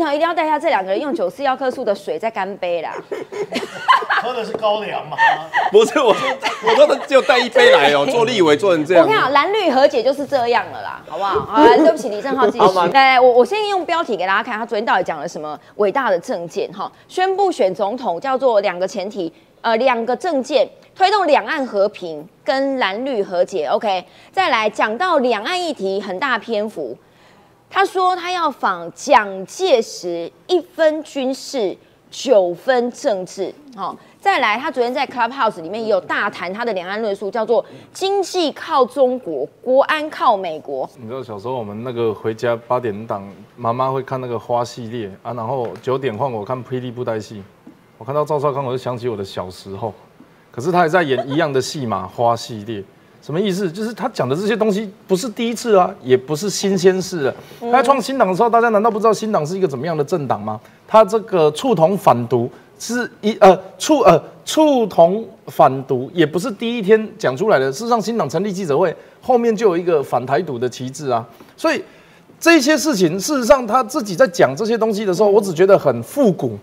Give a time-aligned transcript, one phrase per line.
[0.00, 2.90] 镜头一定要带下这两个人用九四幺棵树的水在干杯啦。
[4.22, 5.16] 喝的是高粱吗？
[5.70, 6.28] 不是我说，
[6.66, 9.14] 我说他只有带一杯来哦， 做立委做成这样我跟。
[9.14, 11.40] 你讲，蓝绿和解就是这样了啦，好不好？
[11.40, 12.86] 好，来 对不起，李正浩继续好吗。
[12.94, 16.90] 来来，我我先用标题给大家看，他昨天到底讲了什么伟大的政见哈？
[17.06, 19.30] 宣布选总统叫做两个前提，
[19.60, 23.66] 呃，两个政见推动两岸和平跟蓝绿和解。
[23.66, 26.96] OK，再来讲到两岸议题很大篇幅，
[27.70, 31.76] 他说他要仿蒋介石一分军事，
[32.10, 33.54] 九分政治。
[33.76, 40.90] 好、再来，他昨天在 Clubhouse 里面也有大谈他的两岸论述，叫做经济靠中国，国安靠美国。
[40.98, 47.40] 你知道小时候我们那个回家八点档，妈妈会看那个花系列啊，然后九点换我看霹雳布袋戏，
[47.96, 49.94] 我看到赵少康我就想起我的小时候，
[50.50, 52.82] 可是他还在演一样的戏码花系列，
[53.22, 53.70] 什么意思？
[53.70, 57.34] 就是他讲的这些东西不是第一次啊，也不是新鲜事了。
[57.60, 60.58] 他在创新党的时候，大家难道不知道新党是一个怎么样的政党吗？
[60.88, 67.70] 他这个触同反毒是一呃触呃触同反毒，也不是第一天讲出来的。
[67.70, 71.24] 事实上，新党成立记者会后面就有一个反台独的旗帜啊，
[71.56, 71.84] 所以
[72.40, 76.58] 这些事情，事实上他自己在讲这些东西的时候，我只觉得很复古，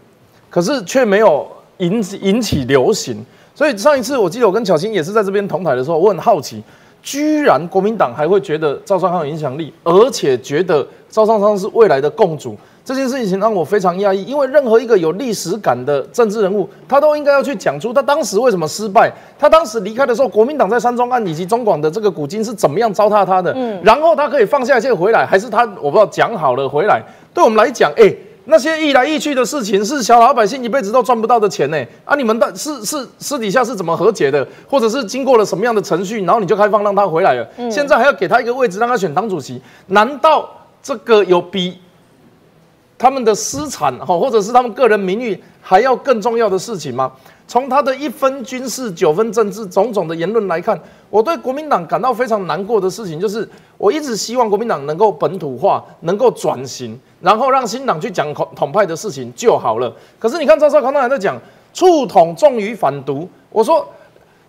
[0.50, 3.24] 可是却没有引起引起流行。
[3.58, 6.62] 所以上一次我记得我跟巧欣也是在这边同台的时候，我很好奇，
[7.02, 12.56] 居然国民党还会觉得赵尚康有影响力，而且觉得赵尚康是未来的共主。
[12.86, 27.02] 这件事情让我非常讶异，因为任何一个有历史感的政治人物，他都应该要去讲出他当时为什么失败，他当时离开的时候，国民党在三中案以及中广的这个古今是怎么样糟蹋他的，然后他可以放下一切回来，还是他我不知道讲好了回来，
[27.34, 28.14] 对我们来讲，哎、
[28.50, 40.50] 那些易来易去的事情是小老百姓一辈子都赚不到的钱呢、啊，你们的是是私底下是怎么和解的，或者是经过了什么样的程序，然后你就开放让他回来了，现在还要给他一个位置让他选党主席，难道
[40.82, 41.78] 这个有比
[42.98, 47.12] 他们的私产哈，或者是他们个人名誉还要更重要的事情吗？
[47.50, 53.48] 从他的一分军事九分政治种种的言论来看，我对国民党感到非常难过的事情就是，
[53.78, 59.94] 我一直希望国民党能够本土化，能够转型，然后让新党去讲统统派的事情就好了。
[60.20, 61.38] 可是你看赵少康他还在讲
[61.74, 63.88] 触统重于反独，我说。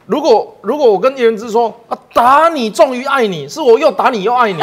[0.07, 4.59] 如果如果我跟叶元之说啊，打你重于爱你，是我又打你又爱你，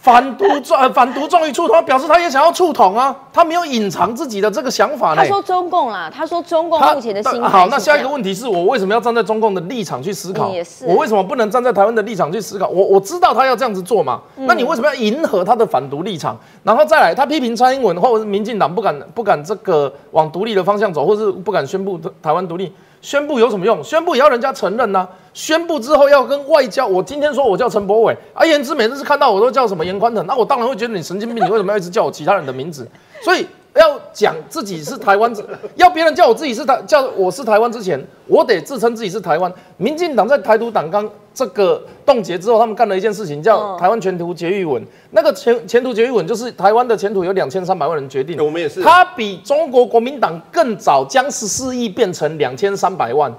[0.00, 5.16] 反独重呃反独重于触统，表示他也想要触统啊，他没有隐藏自己的这个想法呢。
[5.16, 10.48] 他说中共啦，他说中共目前的心态好，那下一个问题是我为什么要站在中共的立场去思考？
[10.50, 12.68] 嗯也是我为什么不能站在台湾的立场去思考？
[12.68, 16.38] 我我知道他要这样子做嘛，嗯那你为什么要迎合他的反独立场？
[16.62, 22.72] 然后再来，他批评蔡英文或者是民进党不敢不敢这个往独立的方向走，或是不敢宣布台湾独立。
[23.00, 23.82] 宣布有什么用？
[23.82, 26.86] 宣布也要人家承认呐、宣布之后要跟外交。
[26.86, 32.88] 我今天说我叫陈柏伟，而，言之每次看到我都叫什么严宽腾，那我当然会觉得你神经病，你为什么要一直叫我其他人的名字？
[33.22, 33.46] 所以
[33.78, 35.44] 要讲自己是台湾之，
[35.76, 39.52] 要别人叫我自己是台叫我是台湾之前，我得自称自己是台湾。
[39.76, 44.82] 民进党在台独党纲这个冻结之后，他们干了一件事情，叫嗯台湾前途决议文。
[45.12, 48.44] 那个前前途决议文就是台湾的前途由两千三百万人决定。
[48.44, 53.32] 我们也是他比中国国民党更早将十四亿变成两千三百万。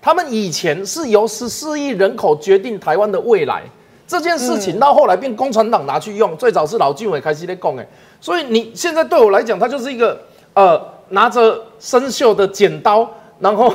[0.00, 3.64] 他们以前是由十四亿人口决定台湾的未来，
[4.06, 7.86] 这件事情到后来变共产党拿去用，最早是老俊伟开始在讲哎，
[8.20, 10.18] 所以你现在对我来讲，它就是一个
[10.54, 13.08] 呃拿着生锈的剪刀，
[13.40, 13.72] 然后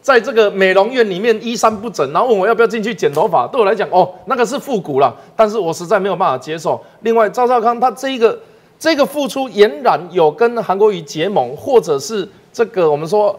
[0.00, 6.80] 在这个美容院里面衣衫不整，然后问我要不要进去剪头发，对我来讲哦那个是复古了，但是我实在没有办法接受。
[7.00, 8.38] 另外赵少康他这一个
[8.78, 13.38] 这个付出俨然有跟韩国瑜结盟，或者是这个我们说。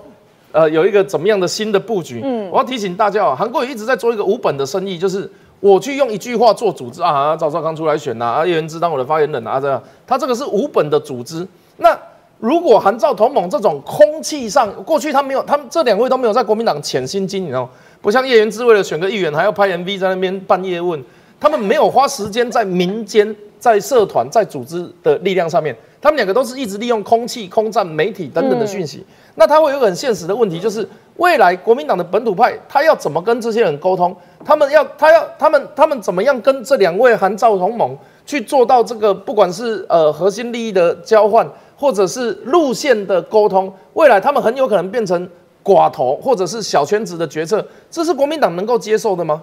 [0.55, 2.21] 呃，有一个怎么样的新的布局？
[2.23, 5.27] 嗯，我要提醒大家哦，韩国瑜一直在做一个无本的生意，就是
[5.63, 11.47] 我去用一句话做组织啊，赵少康出来选呐、啊，啊叶元之当我的发言人啊，这样，他这个是无本的组织。
[11.78, 11.97] 那
[12.38, 17.69] 如果韩赵同盟这种空气上，过去他没有，他们这两位都没有在国民党潜心经营哦，
[18.01, 21.01] 不像叶元之为了选个议员还要拍 MV 在那边半夜问，
[21.40, 29.06] 他们没有花时间在民间、在社团、在组织的力量上面，他们两个都是一直利用空气、空战、媒体等等的讯息。
[29.35, 30.88] 那他会有一个很现实的问题，就是
[31.18, 34.15] 未来国民党的本土派他要怎么跟这些人沟通？
[34.45, 45.27] 他们要他要他们他们怎么样跟这两位韩赵同盟去做到这个，不管是呃核心利益的交换，或者是路线的沟通，未来他们很有可能变成
[45.63, 49.41] 寡头或者是小圈子的决策，这是国民党能够接受的吗？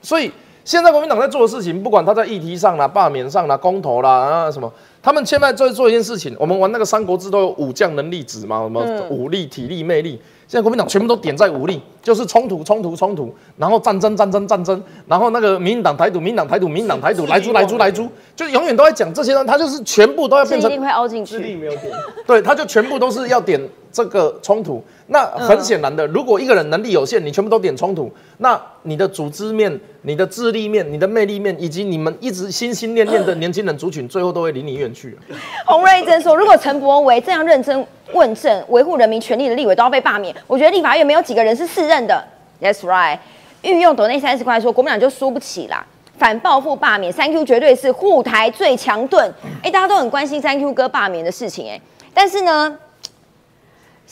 [0.00, 0.32] 所以
[0.70, 4.72] 现在国民党在做的事情，不管他在议题上啦、罢免上啦、公投啦啊什么，
[5.02, 6.32] 他们现在在做一件事情。
[6.38, 8.80] 我们玩那个《三国志》都有武将能力值嘛，什么
[9.10, 10.10] 武力、体力、魅力。
[10.46, 21.38] 现在国民党全部都点在武力，就是冲突、冲突、冲突，然后战争、战争、战争，然后那个民进党台独、民进党台独、民进党台独，来猪、来猪、来猪，就永远都在讲这些人，他就是全部都要变成这一定会凹进去。
[21.38, 21.92] 智力没有点，
[22.24, 23.60] 对，他就全部都是要点
[23.92, 24.82] 这个冲突。
[25.08, 35.18] 那很显然的，如果一个人能力有限，你全部都点冲突，那你的组织面、你的智力面、你的魅力面，以及你们一直心心念念的年轻人族群，最后都会离你远去。
[35.66, 42.24] 洪瑞珍说，如果陈柏维这样认真问政、维护人民权利的立委都要被罢免，我觉得立法院没有几个人是适任的。
[42.60, 43.18] That's right。
[43.62, 45.84] 御用斗内三十块说，国民党就输不起啦。
[46.16, 49.32] 反报复罢免，三 Q 绝对是护台最强盾。
[49.62, 51.80] 哎、大家都很关心三 Q 哥罢免的事情、哎，
[52.12, 52.78] 但是呢，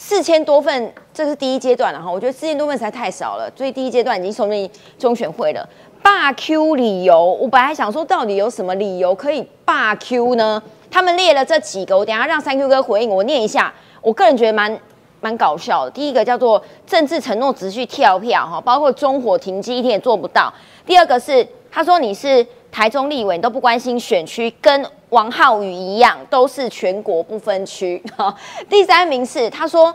[0.01, 2.09] 四千多份，这是第一阶段了哈。
[2.09, 5.69] 我觉得四千多份实在太少了，所以第一阶段已经送进中选会了。
[6.01, 10.63] 罢 Q 理由，我本来想说，到底有什么理由可以罢 Q 呢？
[10.89, 13.75] 他们列了这几个，我等下让三 Q 哥回应，我念一下。
[14.01, 14.79] 我个人觉得蛮
[15.21, 15.91] 蛮搞笑的。
[15.91, 20.55] 第一个叫做政治承诺持续跳票哈，包括中火停机一天也做不到。
[20.87, 28.03] 第二个是他说你是台中立委，都不关心选区，跟王浩宇一样，都是全国不分区。
[28.69, 29.95] 第三名是他说。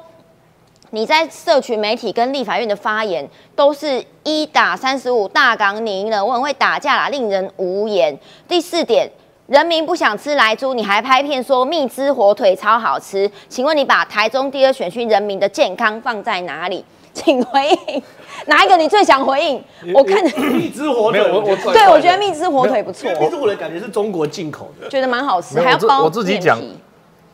[0.96, 8.16] 你在社群媒体跟立法院的发言都是一打三十五大港，你赢了，我很会打架啦，令人无言。
[8.48, 9.10] 第四点，
[9.48, 16.86] 人民不想吃来猪，你还拍片说蜜汁火腿超好吃，请问你把台中第二选区人民的健康放在哪里？
[17.14, 18.02] 请回应，
[18.48, 19.64] 哪一个你最想回应？
[19.94, 26.60] 我看，蜜汁火腿，没有我我对我觉得蜜汁火腿不错蜜汁火腿感觉是中国进口的，觉得蛮好吃，还要包我自己讲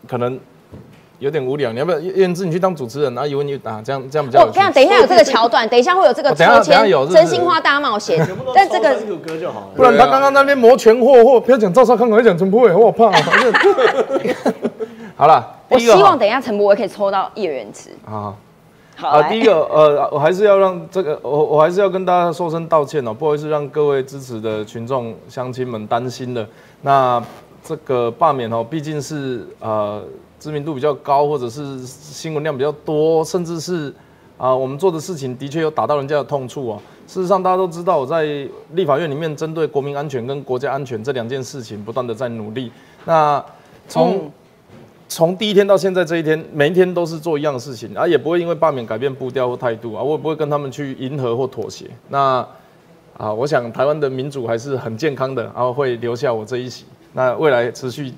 [0.07, 0.37] 可能
[1.19, 4.57] 有点无聊，你要不要燕志你去当主持人，然后一问一答，这样这样比较我跟你。
[4.57, 8.19] 讲，等一下有这个桥段，等一下会有这个抽签真心话大冒险
[8.53, 9.67] 但这个抽三个歌就好了。
[9.75, 13.11] 不然他刚刚那边摩拳霍霍，不要讲赵少康，我要讲陈柏伟，我怕。
[15.15, 17.89] 好了，我希望等一下陈柏伟可以抽到叶元池。
[18.05, 18.33] 啊。
[18.99, 26.45] 好，啊，第一个，呃，我还是要让这个，我我还是要跟大家说声道歉哦，不好意思让各位支持的群众乡亲们担心了。
[26.81, 27.23] 那
[27.63, 30.03] 这个罢免哦，毕竟是呃
[30.37, 33.93] 知名度比较高，或者是新闻量比较多，甚至是
[34.37, 36.81] 啊、我们做的事情的确有打到人家的痛处哦。
[37.07, 38.25] 事实上，大家都知道我在
[38.73, 42.69] 立法院里面针对国民安全跟国家安全这两件事情不断的在努力。
[43.05, 43.41] 那
[43.87, 44.31] 从、嗯
[45.09, 51.87] 从第一天到现在这一天，每一天都是做一样的事情，啊，也不会因为罢免改变步调或态度啊，我也不会跟他们去迎合或妥协。
[52.09, 52.45] 那
[53.17, 56.85] 啊，我想台湾的民主还是很健康的，然后会留下我这一席。
[57.13, 58.13] 那未来持续，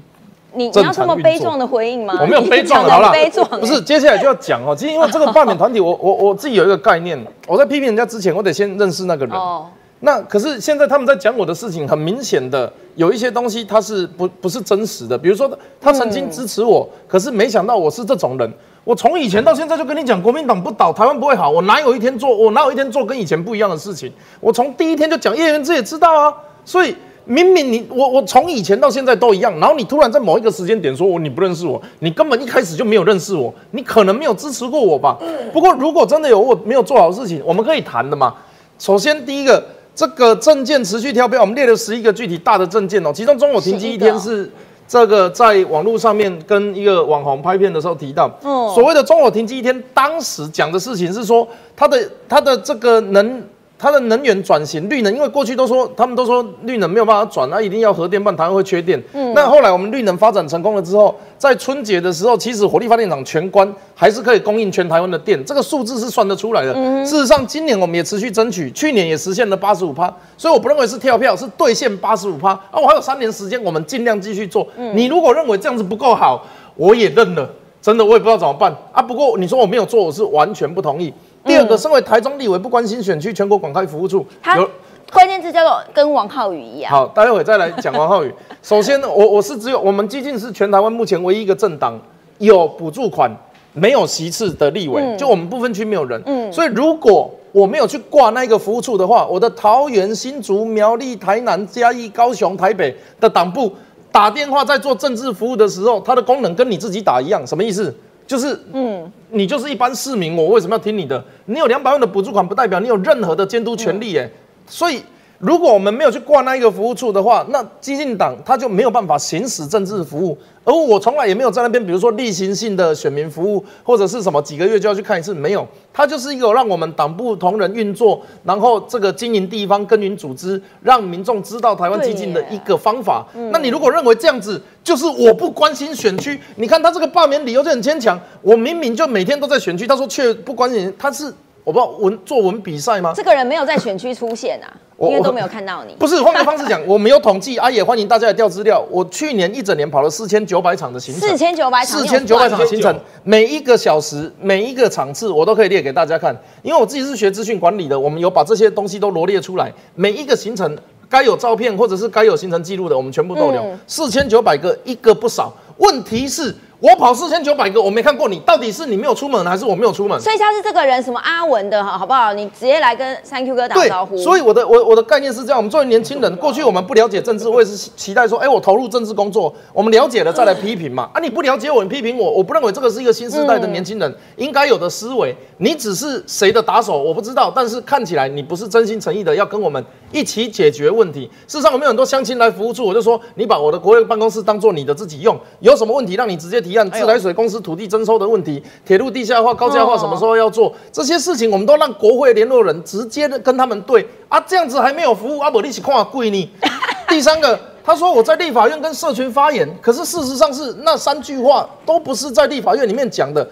[0.54, 2.18] 你你要这么悲壮的回应吗？
[2.20, 4.76] 我没有悲壮，你讲好了悲壮，欸不是，接下来就要讲哦。
[4.76, 7.18] 其实因为这个罢免团体，我我我自己有一个概念，
[7.48, 9.34] 我在批评人家之前，我得先认识那个人。
[9.34, 9.66] 哦，
[10.03, 15.50] 那可是现在他们在讲我的事情，很明显的有一些东西它是不不是真实的，比如说
[15.80, 18.51] 他曾经支持我，可是没想到我是这种人。
[18.83, 21.51] 我从以前到现在就跟你讲，国民党不倒，台湾不会好。
[21.51, 24.12] 我哪有一天做，我哪有一天做跟以前不一样的事情？
[24.39, 26.33] 我从第一天就讲，叶元之也知道啊。
[26.65, 26.95] 所以
[27.25, 35.15] 明明你我我从以前到现在都一样，然后你突然在某一个时间点说我你不认识我，你根本一开始就没有认识我，你可能没有支持过我吧。
[35.53, 38.33] 不过如果真的有我没有做好事情，我们可以谈的嘛。
[38.80, 39.63] 首先第一个，
[40.01, 44.50] 这个证件持续跳票，我们列了十一个具体大的证件哦，其中中火停机一天是
[44.88, 53.44] 这个在网络上面跟一个网红拍片的时候提到，嗯所谓的中火停机一天，当时讲的事情是说它的它的这个能。
[53.81, 59.01] 它的能源转型绿能，因为过去都说他们都说绿能没有办法转，那一定要核电，不然台湾会缺电。
[59.13, 66.74] 嗯那后来我们绿能发展成功了之后，在春节的时候，其实火力发电厂全关，还是可以供应全台湾的电，这个数字是算得出来的。
[67.03, 72.51] 事实上，今年我们也持续争取，去年也实现了八十五趴，所以我不认为是跳票，是兑现八十五趴。
[72.51, 74.67] 啊，我还有三年时间，我们尽量继续做。
[74.94, 77.50] 你如果认为这样子不够好，我也认了，
[77.82, 79.01] 真的我也不知道怎么办啊。
[79.01, 81.12] 不过你说我没有做，我是完全不同意。
[81.43, 84.69] 第二个，身为台中立委，不关心选区全国广开服务处，他有
[85.12, 86.91] 关键字叫做跟王浩宇一样。
[86.91, 88.33] 好，待会再来讲王浩宇。
[88.62, 92.00] 首先呢，我我是只有我们基进是全台湾目前唯一一个政党
[92.38, 93.29] 有补助款、
[93.74, 96.21] 没有席次的立委，就我们部分区没有人。
[96.25, 103.74] 嗯所以如果我没有去挂那个服务处的话，我的桃园、新竹、苗栗、台南、嘉义、高雄、台北的党部
[104.10, 107.93] 打电话在做政治服务的时候，它的功能跟你自己打一样，什么意思？
[108.25, 111.24] 就是嗯，你就是一般市民，我为什么要听你的？
[111.46, 114.30] 你有两百万的补助款，不代表你有任何的监督权利，哎、
[114.68, 115.02] 所以
[115.41, 120.38] 如果我们没有去挂那一个服务处的话，那激进党他就没有办法行使政治服务。
[120.63, 125.67] 而我从来也没有在那边，比如说例行性的选民服务，或者是什么几个月就要去看一次，没有。
[125.91, 133.25] 它就是一个让我们党部同仁运作，然后这个经营地方耕耘组织，让民众知道台湾激进的一个方法。
[133.51, 138.19] 那你如果认为这样子就是我不关心选区，你看他这个罢免理由就很牵强。
[138.43, 141.33] 我明明就每天都在选区，他说却不关心，他是。
[141.63, 143.13] 我不知道文作文比赛吗？
[143.15, 144.68] 这个人没有在选区出现啊，
[145.00, 145.96] 因为都没有看到你。
[146.00, 148.84] 不是换个方式讲，我没有统计啊，也欢迎大家来调资料。
[148.89, 156.36] 我去年一整年跑了四千九百场的行程，四千九百场，四千九百场的行程，每一个小时、每一个场次，我都可以列给大家看。
[156.63, 160.75] 因为我自己是学资讯管理的，我们有把这些东西都罗列出来，每一个行程
[161.08, 163.63] 该有照片或者是该有行程记录的，我们全部都有。
[163.86, 165.53] 四千九百个，一个不少。
[165.78, 166.56] 问题是。
[166.82, 170.20] 我跑四千九百个，我没看过你，到底是你没有出门，还是我没有出门？
[170.20, 172.34] 所以他是这个人，什么阿文的，哈好不好？
[172.34, 174.18] 你直接来跟三 Q 哥打招呼。
[174.18, 181.08] 所以我的我我的概念是这样，我们作为年轻人，过去我们不了解政治，我也是期待说，哎，我投入政治工作，我们了解了再来批评嘛。
[181.13, 185.38] 啊，你不了解我，你批评我，我不认为这个是一个新时代的年轻人应该有的思维。
[185.58, 191.30] 你只是谁的打手，我不知道，但是看起来你不是真心诚意的要跟我们一起解决问题。
[191.48, 196.89] 事实上，我们有很多乡亲来服务处，我就说，你把我的国会办公室当做你的自己用，有什么问题让你直接提案。
[196.91, 200.74] 自来水公司土地征收的问题，铁路地下化、高架化什么时候要做？
[200.91, 206.51] 这些事情我们都让国会联络人直接的跟他们对啊，这样子还没有服务啊，不利息看贵呢。
[207.08, 213.48] 第三个，他说我在立法院跟社群发言，可是事实上是那三句话都不是在立法院里面讲的，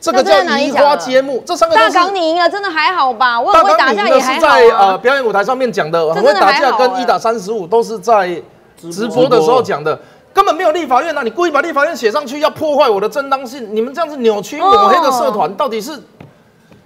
[0.00, 1.42] 这个叫移花接木。
[1.46, 3.40] 这三个大港你赢了，真的还好吧？
[3.40, 4.34] 我大会打架也还好。
[4.34, 8.28] 是在呃表演舞台上面讲的，很会打架跟一打三十五都是在
[8.76, 9.98] 直播的时候讲的。
[10.38, 11.24] 根本没有立法院啊！
[11.24, 13.74] 你故意把立法院写上去，要破坏我的正当性。
[13.74, 16.00] 你们这样子扭曲抹黑的社团，到底是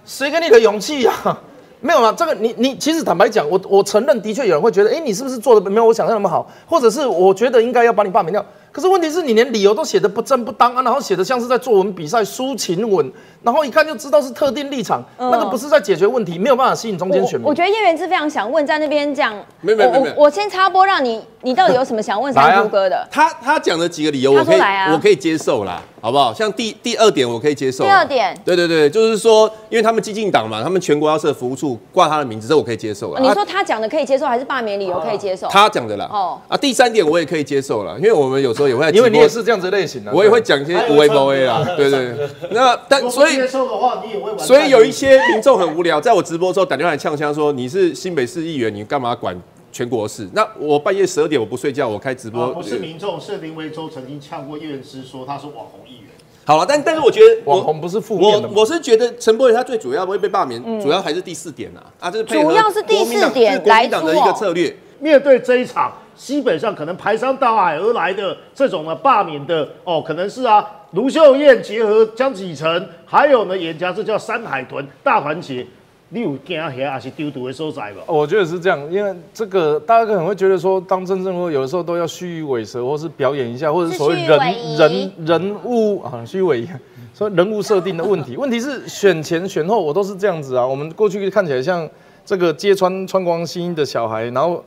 [0.07, 1.13] 谁给你的勇气呀？
[1.79, 6.51] 没有啊，这个你你其实坦白讲，我我承认，的确有人会觉得，哎，你是不是做的没有我想象那么好？
[6.67, 8.43] 或者是我觉得应该要把你罢免掉。
[8.71, 13.13] 可是问题是你连理由都写的不正不当啊，然后写的像是在作文比赛抒情文。
[13.43, 17.49] 然后一看就知道是特定立场，那个不是在解决问题，没有办法吸引中间选民。
[17.49, 23.07] 我觉得叶元之非常想问，在那边讲，没有没有没有，我先插播，让你，你到底有什么想问 三叔哥的？
[23.11, 24.61] 他他讲的几个理由，我可以
[24.93, 26.33] 我可以接受啦，好不好？
[26.33, 27.85] 像第第二点，我可以接受。
[27.85, 33.21] 第二点，对对对，就是说，因为他们激进党嘛，他们全国要设服务处，挂他的名字，这我可以接受了。
[33.21, 35.49] 你说他讲的可以接受，还是罢免理由可以接受？
[35.49, 36.09] 他讲的啦。
[36.13, 42.15] 哦啊，第三点我也可以接受了，因为我们有时候也会，因为你也是这样子类型的，我也会讲一些无为不为啦，对对。
[42.51, 44.39] 那但所以接受的话，你也会玩。
[44.39, 49.37] 所以有一些民众很无聊，在我直播的时候打电话来呛枪说：“你是新北市议员，你干嘛管
[49.73, 52.49] 全国事？”那我半夜十二点我不睡觉，我开直播。
[52.49, 56.11] 不是民众，是林维洲曾经呛过叶元之，说他是网红议员。
[56.45, 58.49] 好了，但但是我觉得网红不是负面的。
[58.49, 64.77] 我我是觉得陈柏宇他最主要会被罢免，主要还是第四点啊啊，这是主要是第四点国民党的一个策略。
[64.99, 70.65] 面对这一场基本上可能排山倒海而来的这种呢罢免的哦，可能是啊。
[70.93, 75.67] 卢秀燕结合江启臣，还有呢，严家这叫山海豚大团结，
[76.11, 78.03] 你有惊吓还是丢毒的所在吧？
[78.07, 84.39] 我觉得是这样，因为这个大家可能会觉得说，当真正会有的时候都要虚伪蛇，或是表演一下，或者所谓人
[84.77, 86.69] 人人物啊虚伪，
[87.15, 88.37] 所以人物设定的问题。
[88.39, 90.67] 问题是选前选后我都是这样子啊。
[90.67, 91.89] 我们过去看起来像
[92.23, 94.63] 这个揭穿穿光新的小孩，然后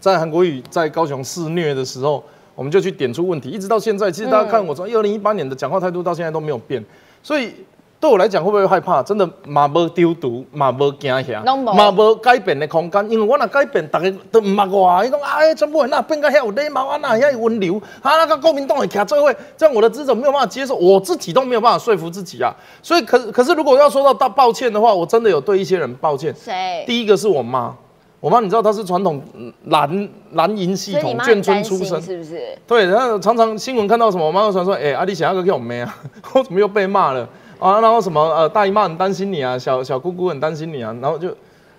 [0.00, 2.22] 在韩国语在高雄肆虐的时候。
[2.58, 6.84] 我们就去点出问题，一直到现在，其实大家看我从二零一八年的讲话态度到现在都没有变，
[7.22, 7.54] 所以
[8.00, 9.00] 对我来讲会不会害怕？
[9.00, 13.08] 真的嘛无丢毒，嘛无惊吓，嘛无改变的空间。
[13.08, 22.52] 因为我若改变，大家都唔骂我，伊讲啊，全部人那变个遐有礼貌，啊那遐有温柔，啊那个国民党会徛做位，这样我的职责没有办法接受，我自己都没有办法说服自己啊。
[22.82, 26.34] 所以可可是如果要说到道抱歉的话，我真的有对一些人抱歉。
[26.34, 26.82] 谁？
[26.88, 27.72] 第一个是我妈。
[28.20, 29.22] 我妈，你知道她是传统
[29.66, 32.58] 蓝蓝银系统眷村出身，是不是？
[32.66, 35.96] 对，然后常常新闻看到什么，我妈就传说，哎，阿弟想要个给我妹啊，
[36.34, 37.28] 我怎么又被骂了
[37.60, 37.80] 啊？
[37.80, 41.32] 然后什么呃，大姨妈很担心你啊，小小姑姑很担心你啊，然后就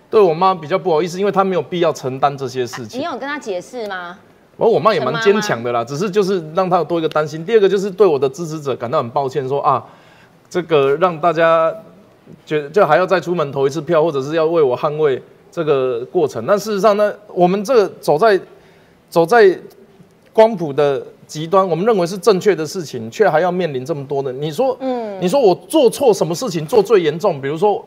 [0.08, 2.98] 对我妈比较不好意思，因为她没有必要承担这些事情。
[3.00, 4.18] 你有跟她解释吗？
[4.56, 7.44] 我我妈也蛮坚强的啦，只是就是让她有多一个担心。
[7.44, 9.84] 第二个就是对我的支持者感到很抱歉，说啊，
[10.48, 11.70] 这个让大家
[12.46, 15.22] 觉得就还要再出门投一次票，或者是要为我捍卫。
[15.50, 18.40] 这个过程，但事实上呢，我们这个走在
[19.08, 19.58] 走在
[20.32, 24.32] 光谱的极端，我们认为是正确的事情，却还要面临这么多的。
[24.32, 27.40] 你说，嗯，你说我做错什么事情做最严重？
[27.40, 27.84] 比如说，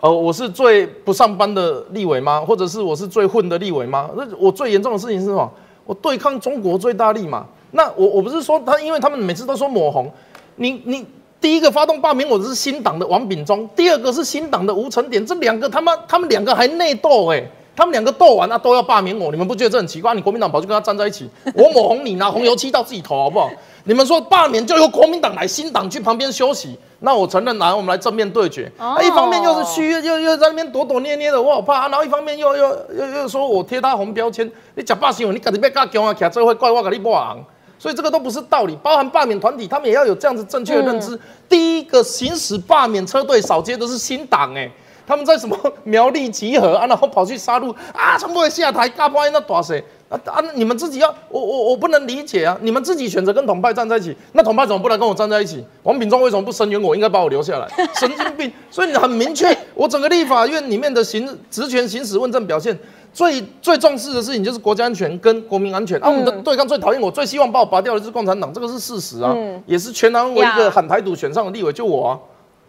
[0.00, 2.40] 呃，我是最不上班的立委吗？
[2.40, 4.10] 或者是我是最混的立委吗？
[4.16, 5.50] 那我最严重的事情是什么？
[5.86, 7.46] 我对抗中国最大力嘛？
[7.70, 10.10] 那我我不是说他，因为他们每次都说抹红，
[10.56, 11.06] 你你。
[11.44, 17.44] 第一个发动罢免我的是新党的王炳忠，第二个是新党的吴成典，这两个他妈他们两个还内斗哎，
[17.76, 20.14] 他们两个斗完啊都要罢免我，你们不觉得这很奇怪？
[20.14, 23.50] 你国民党跑去跟他站在一起，我抹红你拿红油漆到自己头好不好？
[23.84, 28.72] 你们说罢免就由国民党来，新党去旁边休息，那我承认来我们来正面对决。
[28.78, 37.44] 哦啊，一方面又是虚，又又在那边躲躲捏捏的，我好怕、啊然后一方面又又又又说我贴他红标签，你假罢新闻，你赶紧别跟我徛这会怪我给你不昂。
[37.84, 41.20] 所以这个都不是道理，包含罢免团体，他们也要有这样子正确的认知。
[41.46, 44.70] 第一个行使罢免车队扫街的是新党，哎，
[45.06, 49.84] 他们在什么苗栗集合啊，然后跑去杀戮啊，全部会下台，大半夜那打谁？
[50.08, 50.42] 啊啊！
[50.54, 52.56] 你们自己要，我我我不能理解啊！
[52.62, 55.62] 你们自己选择跟统派站在一起，那统派怎么不能跟我站在一起？
[55.82, 56.96] 王炳忠为什么不声援我？
[56.96, 57.68] 应该把我留下来，
[58.00, 58.50] 神经病！
[58.70, 62.78] 所以你很明确，我整个立法院里面的行职权行使问政表现。
[63.14, 65.98] 最最重视的事情就是国家安全跟国民安全。
[66.00, 72.18] 啊，我们的对抗最讨厌我，最希望把我拔掉的就是共产党，这个是事实啊，也是全南唯一个呀喊台独选上的立委就我啊。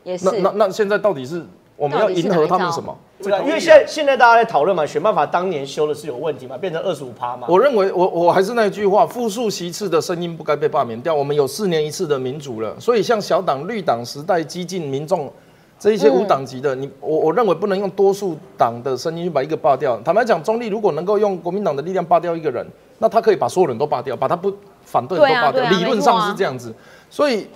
[0.03, 1.43] 也是那那那现在到底是
[1.75, 2.95] 我们要迎合他们什么？
[3.23, 7.47] 对啊，因为现在现在大家在讨论嘛，选办法当年修的是有问题嘛，变成二十五趴嘛。
[7.49, 11.15] 我认为我我还是那句话，复数席次的声音不该被罢免掉。
[11.15, 15.31] 我们有四年一次的民主了，所以像小党、绿党、时代、激进、民众
[15.79, 19.99] 这一些无党籍的，你我我认为不能用多数党的声音去把一个罢掉。
[20.03, 22.65] 坦白讲，中立如果能够用国民党的力量罢掉一个人，
[22.99, 24.53] 那他可以把所有人都罢掉，把他不
[24.83, 25.63] 反对的都罢掉。
[25.63, 26.73] 啊啊理论上是这样子，
[27.09, 27.47] 所以。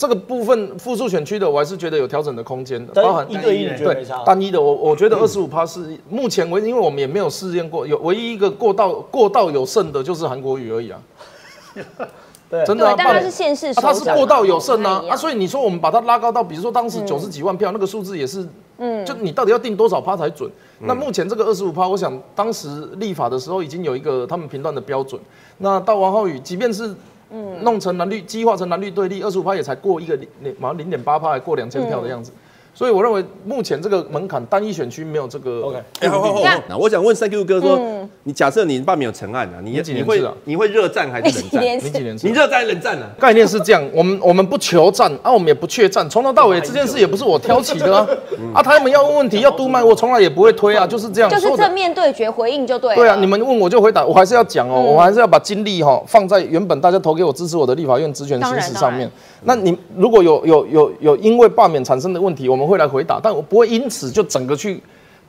[0.00, 4.02] 这个部分复数选区的，我还是觉得有调整的空间的，包含一对一对？
[4.24, 11.02] 单一的，我我觉得二十五趴是目前为止，因为我们也没有试验过，有唯一一个过道过道有剩的就是韩国瑜而已啊，
[12.50, 12.64] 对。
[12.66, 18.46] 真的但他是现市啊首长，他是过道有剩啊，啊，所以你说我们把它拉高到，比如说当时九十几万票，那个数字也是，
[18.78, 20.50] 嗯，就你到底要定多少趴才准？
[20.80, 25.20] 那目前这个二十五趴，我想当时立法的时候已经有一个他们评断的标准。
[25.58, 26.94] 那到王浩宇，即便是
[27.30, 27.62] 嗯。
[27.62, 32.32] 弄成蓝绿，激化成蓝绿对立，二十五趴也才过一个零零，好像零点八趴，还过两千票的样子。
[32.72, 37.78] 所以我认为目前这个门槛单一选区没有这个 OK 哎，好好好那好，那我想问三 Q 哥说，
[38.22, 41.50] 你假设你罢免有成案啊，你你几年次啊你会热战还是冷战？
[41.50, 42.32] 几年次没几年次你。
[42.32, 43.06] 热战还是冷战呢？
[43.18, 48.06] 概念是这样，我们我们不求战啊，我们也不怯战，从头到尾这件事也不是我挑起的啊，
[48.54, 51.28] 啊，他们要问问题要督麦，我从来也不会推啊，就是这样。
[51.28, 52.96] 就是正面对决回应就对了。
[52.96, 59.10] 对啊，你们问我就回答，我还是要讲哦，我还是要把精力哈放在原本大家投给我支持我的立法院职权行使上面。
[59.42, 64.80] 那你如果有有有有因为罢免产生的问题，我们会来回答，但我不会因此就整个去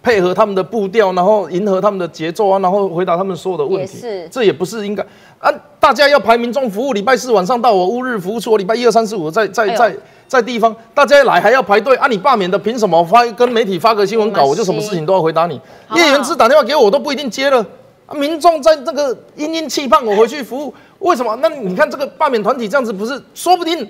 [0.03, 3.99] 配合他们的步调，然后迎合他们的节奏啊，然后回答他们所有的问题。
[4.29, 5.01] 这也不是应该
[5.39, 5.51] 啊！
[5.79, 9.97] 大家要排民众服务，礼拜四晚上到我乌日服务处，我礼拜一二三四五在在哎在
[10.27, 12.07] 在地方，大家来还要排队啊！
[12.07, 15.55] 你罢免的凭什么发跟媒体发个新闻稿，我就什么事情都要回答你？
[15.87, 17.65] 好不好叶元之打电话给我，我都不一定接了。
[18.07, 21.33] 啊民众在这个殷殷期盼我回去服务，为什么？
[21.41, 23.87] 那你看这个罢免团体这样子，不是说不定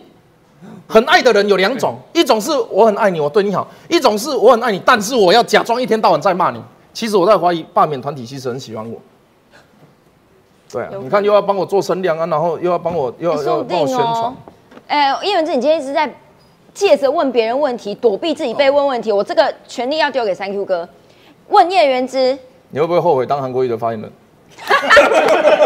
[0.91, 6.61] 很爱的人有两种，一种是我很爱你，我对你好；一种是我很爱你，但是我要假装一天到晚在骂你。
[6.93, 8.99] 其实我在怀疑罢免团体其实很喜欢我。
[10.69, 14.35] 对啊你看又要帮我做声量啊，然后又要帮我又要又要帮我宣传。。
[14.87, 16.13] 哎，叶文志，你今天一直在
[16.73, 20.87] 借着问别人问题，躲避自己被问问题，我这个权利要丢给三 Q 哥。
[21.47, 22.37] 问叶元之，
[22.69, 24.11] 你会不会后悔当韩国瑜的发言人？